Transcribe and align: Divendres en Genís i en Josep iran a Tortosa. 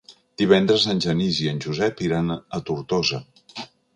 Divendres 0.41 0.85
en 0.93 1.01
Genís 1.05 1.41
i 1.43 1.51
en 1.51 1.61
Josep 1.67 2.03
iran 2.07 2.35
a 2.37 2.61
Tortosa. 2.71 3.23